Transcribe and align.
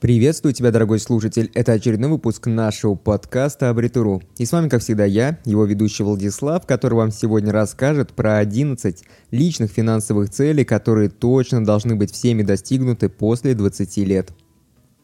Приветствую 0.00 0.54
тебя, 0.54 0.70
дорогой 0.70 0.98
слушатель. 0.98 1.50
Это 1.52 1.72
очередной 1.72 2.08
выпуск 2.08 2.46
нашего 2.46 2.94
подкаста 2.94 3.68
Абритуру. 3.68 4.22
И 4.38 4.46
с 4.46 4.52
вами, 4.52 4.70
как 4.70 4.80
всегда, 4.80 5.04
я, 5.04 5.38
его 5.44 5.66
ведущий 5.66 6.04
Владислав, 6.04 6.66
который 6.66 6.94
вам 6.94 7.10
сегодня 7.10 7.52
расскажет 7.52 8.14
про 8.14 8.38
11 8.38 9.04
личных 9.30 9.70
финансовых 9.70 10.30
целей, 10.30 10.64
которые 10.64 11.10
точно 11.10 11.62
должны 11.62 11.96
быть 11.96 12.12
всеми 12.12 12.42
достигнуты 12.42 13.10
после 13.10 13.52
20 13.52 13.98
лет. 13.98 14.30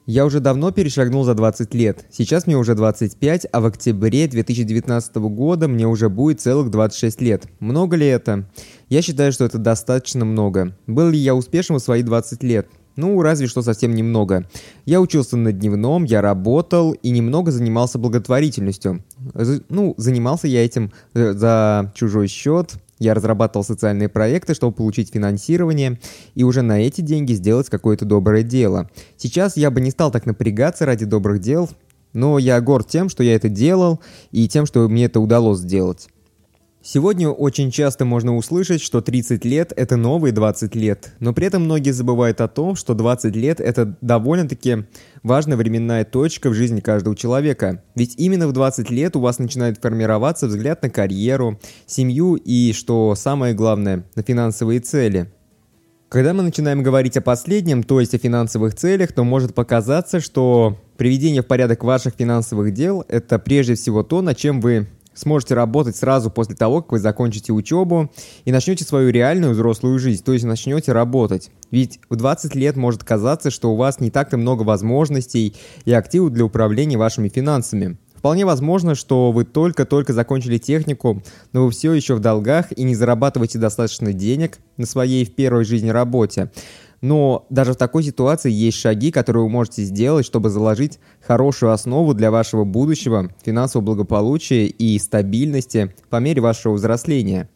Я 0.06 0.24
уже 0.24 0.40
давно 0.40 0.70
перешагнул 0.70 1.24
за 1.24 1.34
20 1.34 1.74
лет. 1.74 2.06
Сейчас 2.10 2.46
мне 2.46 2.56
уже 2.56 2.74
25, 2.74 3.48
а 3.52 3.60
в 3.60 3.66
октябре 3.66 4.26
2019 4.28 5.16
года 5.16 5.68
мне 5.68 5.86
уже 5.86 6.08
будет 6.08 6.40
целых 6.40 6.70
26 6.70 7.20
лет. 7.20 7.44
Много 7.60 7.96
ли 7.96 8.06
это? 8.06 8.48
Я 8.88 9.02
считаю, 9.02 9.32
что 9.32 9.44
это 9.44 9.58
достаточно 9.58 10.24
много. 10.24 10.74
Был 10.86 11.10
ли 11.10 11.18
я 11.18 11.34
успешен 11.34 11.76
в 11.76 11.80
свои 11.80 12.02
20 12.02 12.42
лет? 12.44 12.66
Ну, 12.96 13.20
разве 13.20 13.46
что 13.46 13.62
совсем 13.62 13.94
немного. 13.94 14.48
Я 14.86 15.00
учился 15.00 15.36
на 15.36 15.52
дневном, 15.52 16.04
я 16.04 16.22
работал 16.22 16.92
и 16.92 17.10
немного 17.10 17.52
занимался 17.52 17.98
благотворительностью. 17.98 19.04
Ну, 19.68 19.94
занимался 19.98 20.48
я 20.48 20.64
этим 20.64 20.92
э, 21.14 21.32
за 21.32 21.92
чужой 21.94 22.28
счет. 22.28 22.74
Я 22.98 23.12
разрабатывал 23.12 23.64
социальные 23.64 24.08
проекты, 24.08 24.54
чтобы 24.54 24.74
получить 24.74 25.12
финансирование 25.12 26.00
и 26.34 26.44
уже 26.44 26.62
на 26.62 26.80
эти 26.80 27.02
деньги 27.02 27.34
сделать 27.34 27.68
какое-то 27.68 28.06
доброе 28.06 28.42
дело. 28.42 28.90
Сейчас 29.18 29.58
я 29.58 29.70
бы 29.70 29.82
не 29.82 29.90
стал 29.90 30.10
так 30.10 30.24
напрягаться 30.24 30.86
ради 30.86 31.04
добрых 31.04 31.40
дел, 31.40 31.68
но 32.14 32.38
я 32.38 32.58
горд 32.62 32.88
тем, 32.88 33.10
что 33.10 33.22
я 33.22 33.34
это 33.34 33.50
делал 33.50 34.00
и 34.30 34.48
тем, 34.48 34.64
что 34.64 34.88
мне 34.88 35.04
это 35.04 35.20
удалось 35.20 35.58
сделать. 35.58 36.08
Сегодня 36.88 37.28
очень 37.30 37.72
часто 37.72 38.04
можно 38.04 38.36
услышать, 38.36 38.80
что 38.80 39.00
30 39.00 39.44
лет– 39.44 39.72
это 39.76 39.96
новые 39.96 40.30
20 40.30 40.76
лет, 40.76 41.14
но 41.18 41.32
при 41.32 41.48
этом 41.48 41.64
многие 41.64 41.90
забывают 41.90 42.40
о 42.40 42.46
том, 42.46 42.76
что 42.76 42.94
20 42.94 43.34
лет– 43.34 43.58
это 43.60 43.96
довольно-таки 44.00 44.84
важная 45.24 45.56
временная 45.56 46.04
точка 46.04 46.48
в 46.48 46.54
жизни 46.54 46.78
каждого 46.78 47.16
человека. 47.16 47.82
Ведь 47.96 48.14
именно 48.18 48.46
в 48.46 48.52
20 48.52 48.88
лет 48.90 49.16
у 49.16 49.20
вас 49.20 49.40
начинает 49.40 49.78
формироваться 49.78 50.46
взгляд 50.46 50.80
на 50.84 50.88
карьеру, 50.88 51.58
семью 51.86 52.36
и, 52.36 52.72
что 52.72 53.16
самое 53.16 53.52
главное, 53.52 54.04
на 54.14 54.22
финансовые 54.22 54.78
цели. 54.78 55.32
Когда 56.08 56.34
мы 56.34 56.44
начинаем 56.44 56.84
говорить 56.84 57.16
о 57.16 57.20
последнем, 57.20 57.82
то 57.82 57.98
есть 57.98 58.14
о 58.14 58.18
финансовых 58.18 58.76
целях, 58.76 59.10
то 59.10 59.24
может 59.24 59.56
показаться, 59.56 60.20
что 60.20 60.78
приведение 60.96 61.42
в 61.42 61.46
порядок 61.46 61.82
ваших 61.82 62.14
финансовых 62.16 62.72
дел– 62.72 63.04
это 63.08 63.40
прежде 63.40 63.74
всего 63.74 64.04
то, 64.04 64.22
над 64.22 64.36
чем 64.36 64.60
вы 64.60 64.86
сможете 65.16 65.54
работать 65.54 65.96
сразу 65.96 66.30
после 66.30 66.54
того, 66.54 66.82
как 66.82 66.92
вы 66.92 66.98
закончите 66.98 67.52
учебу 67.52 68.10
и 68.44 68.52
начнете 68.52 68.84
свою 68.84 69.10
реальную 69.10 69.52
взрослую 69.52 69.98
жизнь, 69.98 70.22
то 70.22 70.32
есть 70.32 70.44
начнете 70.44 70.92
работать. 70.92 71.50
Ведь 71.70 71.98
в 72.08 72.16
20 72.16 72.54
лет 72.54 72.76
может 72.76 73.02
казаться, 73.02 73.50
что 73.50 73.72
у 73.72 73.76
вас 73.76 73.98
не 74.00 74.10
так-то 74.10 74.36
много 74.36 74.62
возможностей 74.62 75.54
и 75.84 75.92
активов 75.92 76.32
для 76.32 76.44
управления 76.44 76.96
вашими 76.96 77.28
финансами. 77.28 77.98
Вполне 78.26 78.44
возможно, 78.44 78.94
что 78.94 79.30
вы 79.30 79.44
только-только 79.44 80.12
закончили 80.12 80.58
технику, 80.58 81.22
но 81.52 81.64
вы 81.64 81.70
все 81.70 81.92
еще 81.92 82.14
в 82.14 82.20
долгах 82.20 82.72
и 82.76 82.82
не 82.82 82.94
зарабатываете 82.94 83.58
достаточно 83.58 84.12
денег 84.12 84.58
на 84.76 84.86
своей 84.86 85.24
в 85.24 85.34
первой 85.34 85.64
жизни 85.64 85.90
работе. 85.90 86.50
Но 87.00 87.46
даже 87.50 87.74
в 87.74 87.76
такой 87.76 88.02
ситуации 88.02 88.50
есть 88.50 88.78
шаги, 88.78 89.10
которые 89.10 89.44
вы 89.44 89.48
можете 89.48 89.82
сделать, 89.82 90.24
чтобы 90.24 90.50
заложить 90.50 90.98
хорошую 91.20 91.72
основу 91.72 92.14
для 92.14 92.30
вашего 92.30 92.64
будущего, 92.64 93.30
финансового 93.44 93.84
благополучия 93.84 94.66
и 94.66 94.98
стабильности 94.98 95.94
по 96.08 96.16
мере 96.16 96.40
вашего 96.40 96.74
взросления. 96.74 97.48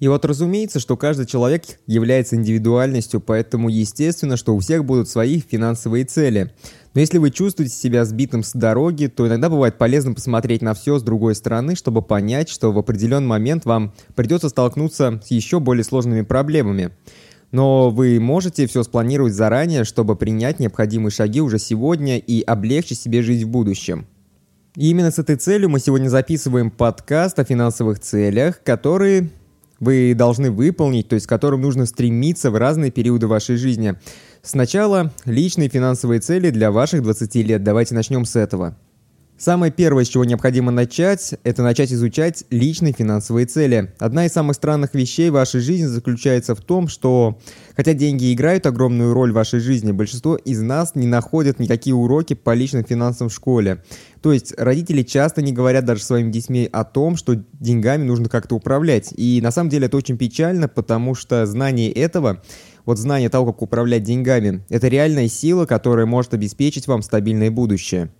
И 0.00 0.06
вот 0.06 0.24
разумеется, 0.24 0.78
что 0.78 0.96
каждый 0.96 1.26
человек 1.26 1.64
является 1.86 2.36
индивидуальностью, 2.36 3.20
поэтому 3.20 3.68
естественно, 3.68 4.36
что 4.36 4.54
у 4.54 4.60
всех 4.60 4.84
будут 4.84 5.08
свои 5.08 5.40
финансовые 5.40 6.04
цели. 6.04 6.52
Но 6.94 7.00
если 7.00 7.18
вы 7.18 7.30
чувствуете 7.30 7.74
себя 7.74 8.04
сбитым 8.04 8.44
с 8.44 8.52
дороги, 8.52 9.06
то 9.06 9.26
иногда 9.26 9.48
бывает 9.48 9.76
полезно 9.76 10.14
посмотреть 10.14 10.62
на 10.62 10.74
все 10.74 10.98
с 10.98 11.02
другой 11.02 11.34
стороны, 11.34 11.74
чтобы 11.74 12.02
понять, 12.02 12.48
что 12.48 12.70
в 12.72 12.78
определенный 12.78 13.26
момент 13.26 13.64
вам 13.64 13.92
придется 14.14 14.48
столкнуться 14.48 15.20
с 15.24 15.30
еще 15.32 15.58
более 15.58 15.84
сложными 15.84 16.22
проблемами. 16.22 16.92
Но 17.50 17.90
вы 17.90 18.20
можете 18.20 18.66
все 18.66 18.82
спланировать 18.82 19.32
заранее, 19.32 19.84
чтобы 19.84 20.16
принять 20.16 20.60
необходимые 20.60 21.10
шаги 21.10 21.40
уже 21.40 21.58
сегодня 21.58 22.18
и 22.18 22.42
облегчить 22.42 23.00
себе 23.00 23.22
жизнь 23.22 23.46
в 23.46 23.48
будущем. 23.48 24.06
И 24.76 24.90
именно 24.90 25.10
с 25.10 25.18
этой 25.18 25.36
целью 25.36 25.70
мы 25.70 25.80
сегодня 25.80 26.08
записываем 26.08 26.70
подкаст 26.70 27.38
о 27.38 27.44
финансовых 27.44 28.00
целях, 28.00 28.62
которые 28.62 29.30
вы 29.80 30.14
должны 30.14 30.50
выполнить, 30.50 31.08
то 31.08 31.14
есть 31.14 31.26
к 31.26 31.28
которым 31.28 31.62
нужно 31.62 31.86
стремиться 31.86 32.50
в 32.50 32.56
разные 32.56 32.90
периоды 32.90 33.26
вашей 33.26 33.56
жизни. 33.56 33.94
Сначала 34.42 35.12
личные 35.24 35.68
финансовые 35.68 36.20
цели 36.20 36.50
для 36.50 36.70
ваших 36.70 37.02
20 37.02 37.34
лет. 37.36 37.62
Давайте 37.62 37.94
начнем 37.94 38.24
с 38.24 38.36
этого. 38.36 38.76
Самое 39.38 39.70
первое, 39.70 40.02
с 40.02 40.08
чего 40.08 40.24
необходимо 40.24 40.72
начать, 40.72 41.34
это 41.44 41.62
начать 41.62 41.92
изучать 41.92 42.42
личные 42.50 42.92
финансовые 42.92 43.46
цели. 43.46 43.94
Одна 44.00 44.26
из 44.26 44.32
самых 44.32 44.56
странных 44.56 44.94
вещей 44.94 45.30
в 45.30 45.34
вашей 45.34 45.60
жизни 45.60 45.86
заключается 45.86 46.56
в 46.56 46.60
том, 46.60 46.88
что 46.88 47.38
хотя 47.76 47.92
деньги 47.92 48.34
играют 48.34 48.66
огромную 48.66 49.14
роль 49.14 49.30
в 49.30 49.36
вашей 49.36 49.60
жизни, 49.60 49.92
большинство 49.92 50.34
из 50.34 50.60
нас 50.60 50.96
не 50.96 51.06
находят 51.06 51.60
никакие 51.60 51.94
уроки 51.94 52.34
по 52.34 52.52
личным 52.52 52.84
финансам 52.84 53.28
в 53.28 53.32
школе. 53.32 53.84
То 54.22 54.32
есть 54.32 54.54
родители 54.58 55.04
часто 55.04 55.40
не 55.40 55.52
говорят 55.52 55.84
даже 55.84 56.02
своим 56.02 56.32
детьми 56.32 56.68
о 56.72 56.82
том, 56.82 57.14
что 57.14 57.36
деньгами 57.60 58.02
нужно 58.02 58.28
как-то 58.28 58.56
управлять. 58.56 59.14
И 59.16 59.38
на 59.40 59.52
самом 59.52 59.70
деле 59.70 59.86
это 59.86 59.96
очень 59.96 60.18
печально, 60.18 60.66
потому 60.66 61.14
что 61.14 61.46
знание 61.46 61.92
этого 61.92 62.42
вот 62.84 62.98
знание 62.98 63.28
того, 63.28 63.52
как 63.52 63.62
управлять 63.62 64.02
деньгами, 64.02 64.64
это 64.68 64.88
реальная 64.88 65.28
сила, 65.28 65.64
которая 65.64 66.06
может 66.06 66.34
обеспечить 66.34 66.88
вам 66.88 67.02
стабильное 67.02 67.52
будущее. 67.52 68.10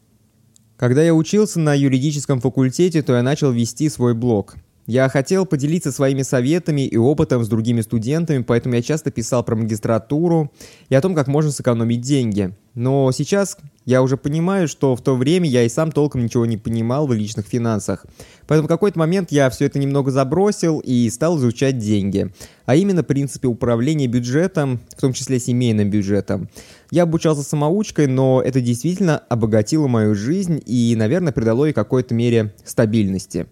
Когда 0.78 1.02
я 1.02 1.12
учился 1.12 1.58
на 1.58 1.74
юридическом 1.74 2.40
факультете, 2.40 3.02
то 3.02 3.16
я 3.16 3.22
начал 3.22 3.50
вести 3.50 3.88
свой 3.88 4.14
блог. 4.14 4.54
Я 4.86 5.08
хотел 5.08 5.44
поделиться 5.44 5.90
своими 5.90 6.22
советами 6.22 6.86
и 6.86 6.96
опытом 6.96 7.44
с 7.44 7.48
другими 7.48 7.80
студентами, 7.80 8.44
поэтому 8.44 8.76
я 8.76 8.82
часто 8.82 9.10
писал 9.10 9.42
про 9.42 9.56
магистратуру 9.56 10.52
и 10.88 10.94
о 10.94 11.00
том, 11.00 11.16
как 11.16 11.26
можно 11.26 11.50
сэкономить 11.50 12.00
деньги. 12.00 12.54
Но 12.74 13.10
сейчас 13.10 13.58
я 13.88 14.02
уже 14.02 14.18
понимаю, 14.18 14.68
что 14.68 14.94
в 14.94 15.00
то 15.00 15.16
время 15.16 15.48
я 15.48 15.62
и 15.62 15.68
сам 15.70 15.92
толком 15.92 16.22
ничего 16.22 16.44
не 16.44 16.58
понимал 16.58 17.06
в 17.06 17.14
личных 17.14 17.46
финансах. 17.46 18.04
Поэтому 18.46 18.66
в 18.66 18.68
какой-то 18.68 18.98
момент 18.98 19.32
я 19.32 19.48
все 19.48 19.64
это 19.64 19.78
немного 19.78 20.10
забросил 20.10 20.80
и 20.80 21.08
стал 21.08 21.38
изучать 21.38 21.78
деньги. 21.78 22.30
А 22.66 22.76
именно 22.76 23.02
принципы 23.02 23.48
управления 23.48 24.06
бюджетом, 24.06 24.78
в 24.94 25.00
том 25.00 25.14
числе 25.14 25.40
семейным 25.40 25.88
бюджетом. 25.88 26.50
Я 26.90 27.04
обучался 27.04 27.42
самоучкой, 27.42 28.08
но 28.08 28.42
это 28.44 28.60
действительно 28.60 29.22
обогатило 29.30 29.86
мою 29.86 30.14
жизнь 30.14 30.62
и, 30.66 30.94
наверное, 30.94 31.32
придало 31.32 31.64
ей 31.64 31.72
какой-то 31.72 32.12
мере 32.12 32.54
стабильности. 32.66 33.46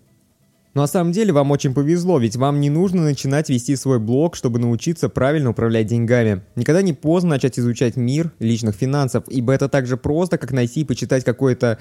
Но 0.77 0.83
на 0.83 0.89
самом 0.89 1.13
деле 1.13 1.33
вам 1.33 1.53
очень 1.53 1.73
повезло, 1.73 2.19
ведь 2.19 2.37
вам 2.37 2.61
не 2.61 2.69
нужно 2.69 3.01
начинать 3.01 3.49
вести 3.49 3.75
свой 3.77 3.99
блог, 3.99 4.37
чтобы 4.37 4.59
научиться 4.59 5.09
правильно 5.09 5.49
управлять 5.49 5.87
деньгами. 5.87 6.43
Никогда 6.55 6.83
не 6.83 6.93
поздно 6.93 7.31
начать 7.31 7.59
изучать 7.59 7.97
мир 7.97 8.31
личных 8.41 8.75
финансов, 8.75 9.25
ибо 9.29 9.55
это 9.55 9.71
так 9.71 9.87
же 9.87 9.97
просто, 9.97 10.37
как 10.37 10.53
найти 10.53 10.83
и 10.83 10.85
почитать 10.85 11.25
какое-то 11.25 11.79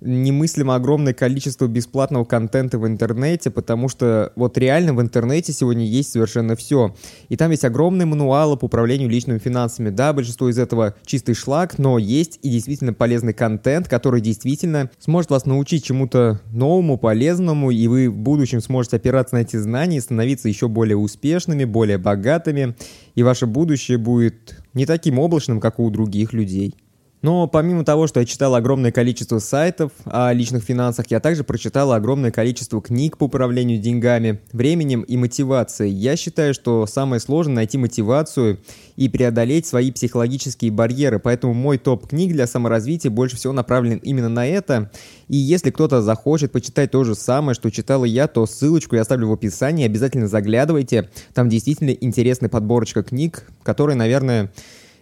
немыслимо 0.00 0.74
огромное 0.74 1.14
количество 1.14 1.66
бесплатного 1.66 2.24
контента 2.24 2.78
в 2.78 2.86
интернете, 2.86 3.50
потому 3.50 3.88
что 3.88 4.32
вот 4.36 4.58
реально 4.58 4.94
в 4.94 5.00
интернете 5.00 5.52
сегодня 5.52 5.84
есть 5.84 6.12
совершенно 6.12 6.56
все. 6.56 6.94
И 7.28 7.36
там 7.36 7.50
есть 7.50 7.64
огромные 7.64 8.06
мануалы 8.06 8.56
по 8.56 8.66
управлению 8.66 9.08
личными 9.08 9.38
финансами. 9.38 9.90
Да, 9.90 10.12
большинство 10.12 10.48
из 10.48 10.58
этого 10.58 10.94
чистый 11.04 11.34
шлак, 11.34 11.78
но 11.78 11.98
есть 11.98 12.38
и 12.42 12.50
действительно 12.50 12.92
полезный 12.92 13.32
контент, 13.32 13.88
который 13.88 14.20
действительно 14.20 14.90
сможет 14.98 15.30
вас 15.30 15.46
научить 15.46 15.84
чему-то 15.84 16.40
новому, 16.50 16.98
полезному, 16.98 17.70
и 17.70 17.86
вы 17.88 18.10
в 18.10 18.16
будущем 18.16 18.60
сможете 18.60 18.96
опираться 18.96 19.36
на 19.36 19.40
эти 19.40 19.56
знания 19.56 19.98
и 19.98 20.00
становиться 20.00 20.48
еще 20.48 20.68
более 20.68 20.96
успешными, 20.96 21.64
более 21.64 21.98
богатыми, 21.98 22.74
и 23.14 23.22
ваше 23.22 23.46
будущее 23.46 23.98
будет 23.98 24.62
не 24.74 24.86
таким 24.86 25.18
облачным, 25.18 25.60
как 25.60 25.78
у 25.78 25.90
других 25.90 26.32
людей. 26.32 26.74
Но 27.22 27.46
помимо 27.46 27.84
того, 27.84 28.06
что 28.06 28.20
я 28.20 28.26
читал 28.26 28.54
огромное 28.54 28.92
количество 28.92 29.38
сайтов 29.38 29.90
о 30.04 30.32
личных 30.32 30.62
финансах, 30.62 31.06
я 31.08 31.18
также 31.18 31.44
прочитал 31.44 31.92
огромное 31.92 32.30
количество 32.30 32.80
книг 32.82 33.16
по 33.16 33.24
управлению 33.24 33.78
деньгами, 33.78 34.40
временем 34.52 35.02
и 35.02 35.16
мотивацией. 35.16 35.92
Я 35.92 36.16
считаю, 36.16 36.52
что 36.52 36.86
самое 36.86 37.20
сложное 37.20 37.56
найти 37.56 37.78
мотивацию 37.78 38.60
и 38.96 39.08
преодолеть 39.08 39.66
свои 39.66 39.90
психологические 39.90 40.70
барьеры, 40.70 41.18
поэтому 41.18 41.54
мой 41.54 41.78
топ 41.78 42.06
книг 42.06 42.32
для 42.32 42.46
саморазвития 42.46 43.10
больше 43.10 43.36
всего 43.36 43.52
направлен 43.52 43.98
именно 43.98 44.28
на 44.28 44.46
это. 44.46 44.90
И 45.28 45.36
если 45.36 45.70
кто-то 45.70 46.02
захочет 46.02 46.52
почитать 46.52 46.90
то 46.90 47.02
же 47.02 47.14
самое, 47.14 47.54
что 47.54 47.70
читал 47.70 48.04
и 48.04 48.10
я, 48.10 48.28
то 48.28 48.46
ссылочку 48.46 48.94
я 48.94 49.02
оставлю 49.02 49.28
в 49.28 49.32
описании, 49.32 49.86
обязательно 49.86 50.28
заглядывайте. 50.28 51.10
Там 51.34 51.48
действительно 51.48 51.90
интересная 51.90 52.50
подборочка 52.50 53.02
книг, 53.02 53.44
которые, 53.62 53.96
наверное, 53.96 54.52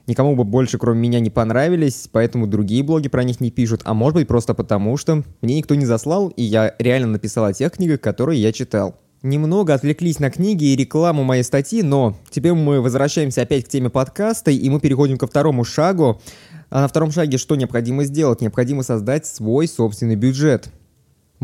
никому 0.07 0.37
бы 0.37 0.45
больше, 0.45 0.79
кроме 0.79 1.01
меня, 1.01 1.21
не 1.21 1.31
понравились, 1.31 2.09
поэтому 2.11 2.47
другие 2.47 2.83
блоги 2.83 3.09
про 3.09 3.25
них 3.25 3.41
не 3.41 3.51
пишут, 3.51 3.83
а 3.85 3.95
может 3.95 4.15
быть 4.15 4.29
просто 4.29 4.55
потому, 4.55 4.97
что 4.97 5.23
мне 5.41 5.57
никто 5.57 5.75
не 5.75 5.87
заслал, 5.87 6.29
и 6.29 6.43
я 6.43 6.75
реально 6.79 7.09
написал 7.09 7.45
о 7.45 7.53
тех 7.53 7.73
книгах, 7.73 8.01
которые 8.01 8.41
я 8.41 8.53
читал. 8.53 8.97
немного 9.23 9.73
отвлеклись 9.73 10.19
на 10.19 10.31
книги 10.31 10.65
и 10.65 10.77
рекламу 10.77 11.25
моей 11.25 11.43
статьи, 11.43 11.83
но 11.83 12.15
теперь 12.31 12.53
мы 12.53 12.81
возвращаемся 12.81 13.43
опять 13.43 13.65
к 13.65 13.69
теме 13.69 13.89
подкаста, 13.89 14.51
и 14.51 14.69
мы 14.69 14.81
переходим 14.81 15.17
ко 15.17 15.27
второму 15.27 15.65
шагу. 15.65 16.21
А 16.71 16.83
на 16.83 16.89
втором 16.89 17.11
шаге 17.11 17.39
что 17.39 17.57
необходимо 17.57 18.05
сделать? 18.05 18.41
Необходимо 18.41 18.83
создать 18.83 19.27
свой 19.27 19.67
собственный 19.67 20.17
бюджет. 20.17 20.69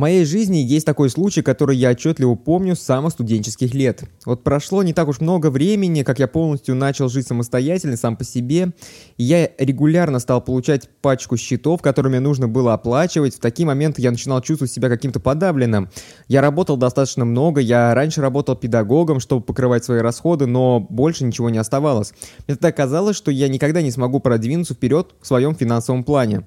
Моей 0.00 0.24
жизни 0.24 0.56
есть 0.56 0.86
такой 0.86 1.10
случай, 1.10 1.42
который 1.42 1.76
я 1.76 1.90
отчетливо 1.90 2.34
помню 2.34 2.74
с 2.74 2.80
самых 2.80 3.12
студенческих 3.12 3.74
лет. 3.74 4.04
Вот 4.24 4.42
прошло 4.42 4.82
не 4.82 4.94
так 4.94 5.08
уж 5.08 5.20
много 5.20 5.50
времени, 5.50 6.04
как 6.04 6.18
я 6.18 6.26
полностью 6.26 6.74
начал 6.74 7.10
жить 7.10 7.26
самостоятельно, 7.26 7.98
сам 7.98 8.16
по 8.16 8.24
себе, 8.24 8.70
и 9.18 9.24
я 9.24 9.50
регулярно 9.58 10.18
стал 10.18 10.40
получать 10.40 10.88
пачку 11.02 11.36
счетов, 11.36 11.82
которые 11.82 12.08
мне 12.08 12.20
нужно 12.20 12.48
было 12.48 12.72
оплачивать. 12.72 13.34
В 13.34 13.40
такие 13.40 13.66
моменты 13.66 14.00
я 14.00 14.10
начинал 14.10 14.40
чувствовать 14.40 14.72
себя 14.72 14.88
каким-то 14.88 15.20
подавленным. 15.20 15.90
Я 16.28 16.40
работал 16.40 16.78
достаточно 16.78 17.26
много, 17.26 17.60
я 17.60 17.94
раньше 17.94 18.22
работал 18.22 18.56
педагогом, 18.56 19.20
чтобы 19.20 19.44
покрывать 19.44 19.84
свои 19.84 20.00
расходы, 20.00 20.46
но 20.46 20.80
больше 20.80 21.24
ничего 21.24 21.50
не 21.50 21.58
оставалось. 21.58 22.14
Мне 22.48 22.56
тогда 22.56 22.72
казалось, 22.72 23.18
что 23.18 23.30
я 23.30 23.48
никогда 23.48 23.82
не 23.82 23.90
смогу 23.90 24.18
продвинуться 24.18 24.72
вперед 24.72 25.14
в 25.20 25.26
своем 25.26 25.54
финансовом 25.54 26.04
плане. 26.04 26.46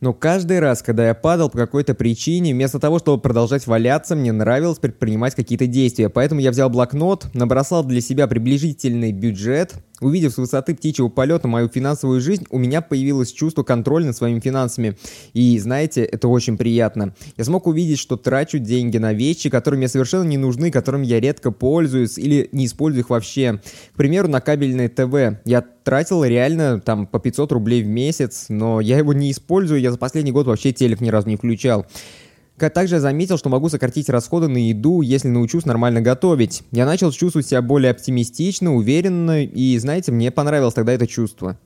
Но 0.00 0.12
каждый 0.12 0.60
раз, 0.60 0.82
когда 0.82 1.08
я 1.08 1.14
падал 1.14 1.50
по 1.50 1.58
какой-то 1.58 1.92
причине, 1.92 2.54
вместо 2.54 2.78
того, 2.78 3.00
чтобы 3.00 3.20
продолжать 3.20 3.66
валяться, 3.66 4.14
мне 4.14 4.30
нравилось 4.30 4.78
предпринимать 4.78 5.34
какие-то 5.34 5.66
действия. 5.66 6.08
Поэтому 6.08 6.40
я 6.40 6.52
взял 6.52 6.70
блокнот, 6.70 7.26
набросал 7.34 7.82
для 7.82 8.00
себя 8.00 8.28
приблизительный 8.28 9.10
бюджет, 9.10 9.74
Увидев 10.00 10.32
с 10.32 10.38
высоты 10.38 10.74
птичьего 10.74 11.08
полета 11.08 11.48
мою 11.48 11.68
финансовую 11.68 12.20
жизнь, 12.20 12.46
у 12.50 12.58
меня 12.58 12.80
появилось 12.80 13.32
чувство 13.32 13.62
контроля 13.62 14.06
над 14.06 14.16
своими 14.16 14.40
финансами. 14.40 14.96
И 15.32 15.58
знаете, 15.58 16.04
это 16.04 16.28
очень 16.28 16.56
приятно. 16.56 17.14
Я 17.36 17.44
смог 17.44 17.66
увидеть, 17.66 17.98
что 17.98 18.16
трачу 18.16 18.58
деньги 18.58 18.98
на 18.98 19.12
вещи, 19.12 19.50
которые 19.50 19.78
мне 19.78 19.88
совершенно 19.88 20.24
не 20.24 20.38
нужны, 20.38 20.70
которыми 20.70 21.06
я 21.06 21.20
редко 21.20 21.50
пользуюсь 21.50 22.18
или 22.18 22.48
не 22.52 22.66
использую 22.66 23.02
их 23.02 23.10
вообще. 23.10 23.60
К 23.92 23.96
примеру, 23.96 24.28
на 24.28 24.40
кабельное 24.40 24.88
ТВ. 24.88 25.40
Я 25.44 25.64
тратил 25.88 26.22
реально 26.22 26.80
там 26.80 27.06
по 27.06 27.18
500 27.18 27.50
рублей 27.52 27.82
в 27.82 27.86
месяц, 27.86 28.46
но 28.48 28.80
я 28.80 28.98
его 28.98 29.12
не 29.12 29.30
использую, 29.30 29.80
я 29.80 29.90
за 29.90 29.98
последний 29.98 30.32
год 30.32 30.46
вообще 30.46 30.72
телек 30.72 31.00
ни 31.00 31.08
разу 31.08 31.28
не 31.28 31.36
включал. 31.36 31.86
Также 32.58 33.00
заметил, 33.00 33.38
что 33.38 33.48
могу 33.48 33.68
сократить 33.68 34.08
расходы 34.08 34.48
на 34.48 34.58
еду, 34.58 35.00
если 35.00 35.28
научусь 35.28 35.64
нормально 35.64 36.00
готовить. 36.00 36.62
Я 36.72 36.86
начал 36.86 37.12
чувствовать 37.12 37.46
себя 37.46 37.62
более 37.62 37.90
оптимистично, 37.90 38.74
уверенно, 38.74 39.44
и, 39.44 39.78
знаете, 39.78 40.12
мне 40.12 40.30
понравилось 40.30 40.74
тогда 40.74 40.92
это 40.92 41.06
чувство. 41.06 41.58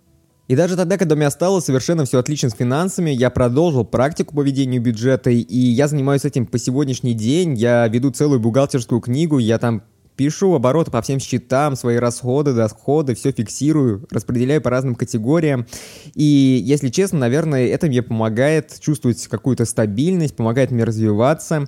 И 0.48 0.56
даже 0.56 0.76
тогда, 0.76 0.98
когда 0.98 1.14
у 1.14 1.18
меня 1.18 1.30
стало 1.30 1.60
совершенно 1.60 2.04
все 2.04 2.18
отлично 2.18 2.50
с 2.50 2.54
финансами, 2.54 3.10
я 3.10 3.30
продолжил 3.30 3.84
практику 3.84 4.34
по 4.34 4.42
ведению 4.42 4.82
бюджета, 4.82 5.30
и 5.30 5.56
я 5.56 5.88
занимаюсь 5.88 6.24
этим 6.24 6.46
по 6.46 6.58
сегодняшний 6.58 7.14
день. 7.14 7.54
Я 7.54 7.86
веду 7.88 8.10
целую 8.10 8.40
бухгалтерскую 8.40 9.00
книгу, 9.00 9.38
я 9.38 9.58
там 9.58 9.82
Пишу 10.16 10.54
обороты 10.54 10.90
по 10.90 11.00
всем 11.00 11.18
счетам, 11.18 11.74
свои 11.74 11.96
расходы, 11.96 12.52
доходы, 12.54 13.14
все 13.14 13.32
фиксирую, 13.32 14.06
распределяю 14.10 14.60
по 14.60 14.70
разным 14.70 14.94
категориям. 14.94 15.66
И, 16.14 16.62
если 16.64 16.88
честно, 16.88 17.18
наверное, 17.18 17.66
это 17.68 17.86
мне 17.86 18.02
помогает 18.02 18.78
чувствовать 18.80 19.26
какую-то 19.26 19.64
стабильность, 19.64 20.36
помогает 20.36 20.70
мне 20.70 20.84
развиваться 20.84 21.66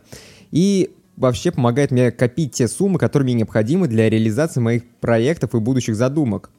и 0.51 0.95
вообще 1.17 1.53
помогает 1.53 1.91
мне 1.91 2.11
копить 2.11 2.53
те 2.53 2.69
суммы, 2.69 2.99
которые 2.99 3.25
мне 3.25 3.35
необходимы 3.35 3.89
для 3.89 4.11
реализации 4.11 4.61
моих 4.61 4.85
проектов 5.01 5.55
и 5.55 5.61
будущих 5.61 5.97
задумок. 5.97 6.51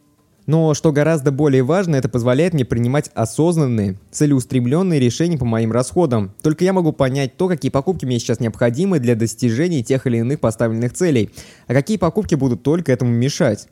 Но 0.45 0.73
что 0.73 0.91
гораздо 0.91 1.31
более 1.31 1.63
важно, 1.63 1.95
это 1.95 2.07
позволяет 2.07 2.53
мне 2.53 2.65
принимать 2.65 3.09
осознанные, 3.15 3.97
целеустремленные 4.11 4.99
решения 4.99 5.37
по 5.37 5.45
моим 5.45 5.71
расходам. 5.71 6.33
Только 6.41 6.63
я 6.63 6.73
могу 6.73 6.91
понять 6.91 7.35
то, 7.35 7.47
какие 7.47 7.71
покупки 7.71 8.05
мне 8.05 8.19
сейчас 8.19 8.39
необходимы 8.39 8.99
для 8.99 9.15
достижения 9.15 9.81
тех 9.81 10.05
или 10.05 10.17
иных 10.17 10.39
поставленных 10.39 10.93
целей, 10.93 11.31
а 11.67 11.73
какие 11.73 11.97
покупки 11.97 12.35
будут 12.35 12.61
только 12.61 12.91
этому 12.91 13.11
мешать. 13.11 13.67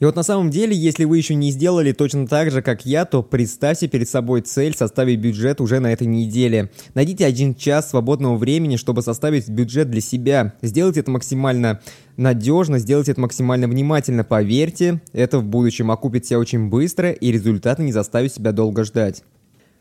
И 0.00 0.04
вот 0.06 0.16
на 0.16 0.22
самом 0.22 0.48
деле, 0.48 0.74
если 0.74 1.04
вы 1.04 1.18
еще 1.18 1.34
не 1.34 1.50
сделали 1.50 1.92
точно 1.92 2.26
так 2.26 2.50
же, 2.50 2.62
как 2.62 2.86
я, 2.86 3.04
то 3.04 3.22
представьте 3.22 3.86
перед 3.86 4.08
собой 4.08 4.40
цель 4.40 4.74
составить 4.74 5.20
бюджет 5.20 5.60
уже 5.60 5.78
на 5.78 5.92
этой 5.92 6.06
неделе. 6.06 6.70
Найдите 6.94 7.26
один 7.26 7.54
час 7.54 7.90
свободного 7.90 8.38
времени, 8.38 8.76
чтобы 8.76 9.02
составить 9.02 9.50
бюджет 9.50 9.90
для 9.90 10.00
себя. 10.00 10.54
Сделайте 10.62 11.00
это 11.00 11.10
максимально 11.10 11.80
надежно, 12.16 12.78
сделайте 12.78 13.12
это 13.12 13.20
максимально 13.20 13.68
внимательно. 13.68 14.24
Поверьте, 14.24 15.02
это 15.12 15.38
в 15.38 15.44
будущем 15.44 15.90
окупит 15.90 16.24
себя 16.24 16.38
очень 16.38 16.70
быстро 16.70 17.10
и 17.10 17.30
результаты 17.30 17.82
не 17.82 17.92
заставят 17.92 18.32
себя 18.32 18.52
долго 18.52 18.84
ждать. 18.84 19.22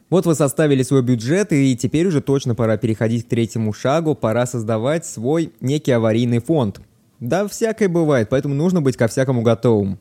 Вот 0.10 0.26
вы 0.26 0.36
составили 0.36 0.84
свой 0.84 1.02
бюджет, 1.02 1.54
и 1.54 1.78
теперь 1.78 2.08
уже 2.08 2.20
точно 2.20 2.56
пора 2.56 2.76
переходить 2.76 3.26
к 3.26 3.30
третьему 3.30 3.72
шагу, 3.72 4.16
пора 4.16 4.46
создавать 4.48 5.06
свой 5.06 5.54
некий 5.62 5.92
аварийный 5.92 6.40
фонд. 6.40 6.82
Да, 7.22 7.48
всякое 7.48 7.88
бывает, 7.88 8.28
поэтому 8.30 8.54
нужно 8.54 8.82
быть 8.82 8.98
ко 8.98 9.08
всякому 9.08 9.44
готовым. 9.44 9.98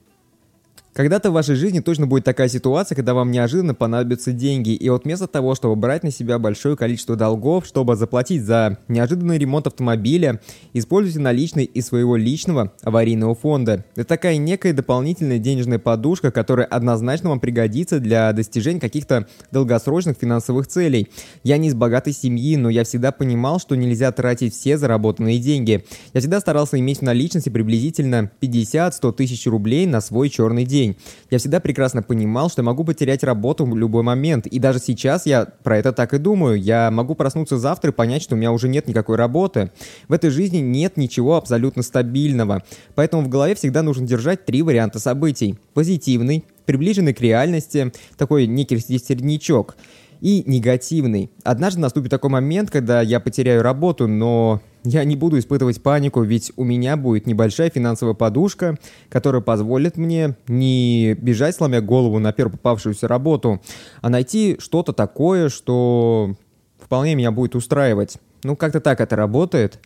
Когда-то 0.98 1.30
в 1.30 1.34
вашей 1.34 1.54
жизни 1.54 1.78
точно 1.78 2.08
будет 2.08 2.24
такая 2.24 2.48
ситуация, 2.48 2.96
когда 2.96 3.14
вам 3.14 3.30
неожиданно 3.30 3.72
понадобятся 3.72 4.32
деньги, 4.32 4.70
и 4.70 4.88
вот 4.90 5.04
вместо 5.04 5.28
того, 5.28 5.54
чтобы 5.54 5.76
брать 5.76 6.02
на 6.02 6.10
себя 6.10 6.40
большое 6.40 6.76
количество 6.76 7.14
долгов, 7.14 7.66
чтобы 7.66 7.94
заплатить 7.94 8.42
за 8.42 8.78
неожиданный 8.88 9.38
ремонт 9.38 9.68
автомобиля, 9.68 10.40
используйте 10.72 11.20
наличные 11.20 11.66
из 11.66 11.86
своего 11.86 12.16
личного 12.16 12.72
аварийного 12.82 13.36
фонда. 13.36 13.84
Это 13.94 14.08
такая 14.08 14.38
некая 14.38 14.72
дополнительная 14.72 15.38
денежная 15.38 15.78
подушка, 15.78 16.32
которая 16.32 16.66
однозначно 16.66 17.28
вам 17.28 17.38
пригодится 17.38 18.00
для 18.00 18.32
достижения 18.32 18.80
каких-то 18.80 19.28
долгосрочных 19.52 20.16
финансовых 20.20 20.66
целей. 20.66 21.06
Я 21.44 21.58
не 21.58 21.68
из 21.68 21.74
богатой 21.74 22.12
семьи, 22.12 22.56
но 22.56 22.70
я 22.70 22.82
всегда 22.82 23.12
понимал, 23.12 23.60
что 23.60 23.76
нельзя 23.76 24.10
тратить 24.10 24.52
все 24.52 24.76
заработанные 24.76 25.38
деньги. 25.38 25.84
Я 26.12 26.18
всегда 26.18 26.40
старался 26.40 26.76
иметь 26.80 26.98
в 26.98 27.02
наличности 27.02 27.50
приблизительно 27.50 28.32
50-100 28.40 29.12
тысяч 29.12 29.46
рублей 29.46 29.86
на 29.86 30.00
свой 30.00 30.28
черный 30.28 30.64
день 30.64 30.87
день. 30.88 30.96
Я 31.30 31.38
всегда 31.38 31.60
прекрасно 31.60 32.02
понимал, 32.02 32.50
что 32.50 32.62
могу 32.62 32.84
потерять 32.84 33.22
работу 33.22 33.64
в 33.64 33.76
любой 33.76 34.02
момент. 34.02 34.46
И 34.46 34.58
даже 34.58 34.78
сейчас 34.78 35.26
я 35.26 35.46
про 35.62 35.78
это 35.78 35.92
так 35.92 36.14
и 36.14 36.18
думаю. 36.18 36.60
Я 36.60 36.90
могу 36.90 37.14
проснуться 37.14 37.58
завтра 37.58 37.90
и 37.90 37.94
понять, 37.94 38.22
что 38.22 38.34
у 38.34 38.38
меня 38.38 38.52
уже 38.52 38.68
нет 38.68 38.88
никакой 38.88 39.16
работы. 39.16 39.70
В 40.08 40.12
этой 40.12 40.30
жизни 40.30 40.58
нет 40.58 40.96
ничего 40.96 41.36
абсолютно 41.36 41.82
стабильного. 41.82 42.62
Поэтому 42.94 43.22
в 43.22 43.28
голове 43.28 43.54
всегда 43.54 43.82
нужно 43.82 44.06
держать 44.06 44.44
три 44.44 44.62
варианта 44.62 44.98
событий. 44.98 45.58
Позитивный, 45.74 46.44
приближенный 46.66 47.14
к 47.14 47.20
реальности, 47.20 47.92
такой 48.16 48.46
некий 48.46 48.78
середнячок 48.78 49.76
и 50.20 50.42
негативный. 50.46 51.30
Однажды 51.44 51.80
наступит 51.80 52.10
такой 52.10 52.30
момент, 52.30 52.70
когда 52.70 53.02
я 53.02 53.20
потеряю 53.20 53.62
работу, 53.62 54.08
но 54.08 54.60
я 54.84 55.04
не 55.04 55.16
буду 55.16 55.38
испытывать 55.38 55.82
панику, 55.82 56.22
ведь 56.22 56.52
у 56.56 56.64
меня 56.64 56.96
будет 56.96 57.26
небольшая 57.26 57.70
финансовая 57.70 58.14
подушка, 58.14 58.78
которая 59.08 59.42
позволит 59.42 59.96
мне 59.96 60.36
не 60.46 61.14
бежать, 61.14 61.56
сломя 61.56 61.80
голову 61.80 62.18
на 62.18 62.32
первую 62.32 62.56
попавшуюся 62.56 63.08
работу, 63.08 63.60
а 64.00 64.08
найти 64.08 64.56
что-то 64.60 64.92
такое, 64.92 65.48
что 65.48 66.34
вполне 66.78 67.14
меня 67.14 67.30
будет 67.32 67.54
устраивать. 67.54 68.18
Ну, 68.44 68.56
как-то 68.56 68.80
так 68.80 69.00
это 69.00 69.16
работает. 69.16 69.80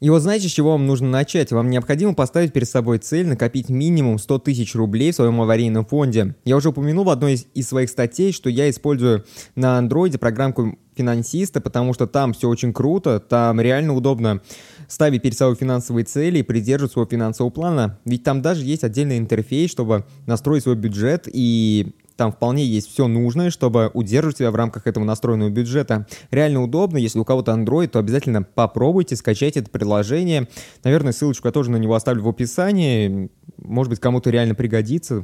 И 0.00 0.10
вот 0.10 0.20
знаете, 0.20 0.48
с 0.48 0.52
чего 0.52 0.72
вам 0.72 0.86
нужно 0.86 1.08
начать? 1.08 1.50
Вам 1.50 1.70
необходимо 1.70 2.14
поставить 2.14 2.52
перед 2.52 2.68
собой 2.68 2.98
цель 2.98 3.26
накопить 3.26 3.68
минимум 3.68 4.18
100 4.18 4.38
тысяч 4.38 4.76
рублей 4.76 5.10
в 5.10 5.16
своем 5.16 5.40
аварийном 5.40 5.84
фонде. 5.84 6.36
Я 6.44 6.56
уже 6.56 6.68
упомянул 6.68 7.04
в 7.04 7.10
одной 7.10 7.34
из, 7.34 7.46
из 7.54 7.68
своих 7.68 7.90
статей, 7.90 8.32
что 8.32 8.48
я 8.48 8.70
использую 8.70 9.24
на 9.56 9.76
андроиде 9.76 10.18
программку 10.18 10.78
финансиста, 10.96 11.60
потому 11.60 11.94
что 11.94 12.06
там 12.06 12.32
все 12.32 12.48
очень 12.48 12.72
круто, 12.72 13.18
там 13.18 13.60
реально 13.60 13.94
удобно 13.94 14.40
ставить 14.88 15.22
перед 15.22 15.36
собой 15.36 15.56
финансовые 15.56 16.04
цели 16.04 16.38
и 16.38 16.42
придерживать 16.42 16.92
своего 16.92 17.08
финансового 17.08 17.50
плана. 17.50 17.98
Ведь 18.04 18.22
там 18.22 18.40
даже 18.40 18.64
есть 18.64 18.84
отдельный 18.84 19.18
интерфейс, 19.18 19.70
чтобы 19.70 20.04
настроить 20.26 20.62
свой 20.62 20.76
бюджет 20.76 21.28
и 21.32 21.94
там 22.18 22.32
вполне 22.32 22.66
есть 22.66 22.90
все 22.90 23.06
нужное, 23.06 23.48
чтобы 23.48 23.92
удерживать 23.94 24.38
себя 24.38 24.50
в 24.50 24.56
рамках 24.56 24.88
этого 24.88 25.04
настроенного 25.04 25.50
бюджета. 25.50 26.08
Реально 26.32 26.64
удобно. 26.64 26.98
Если 26.98 27.20
у 27.20 27.24
кого-то 27.24 27.52
Android, 27.52 27.86
то 27.86 28.00
обязательно 28.00 28.42
попробуйте, 28.42 29.14
скачайте 29.14 29.60
это 29.60 29.70
приложение. 29.70 30.48
Наверное, 30.82 31.12
ссылочку 31.12 31.46
я 31.46 31.52
тоже 31.52 31.70
на 31.70 31.76
него 31.76 31.94
оставлю 31.94 32.24
в 32.24 32.28
описании. 32.28 33.30
Может 33.56 33.90
быть, 33.90 34.00
кому-то 34.00 34.30
реально 34.30 34.56
пригодится. 34.56 35.22